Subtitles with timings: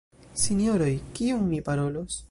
[0.43, 2.19] Sinjoroj; kion mi parolos?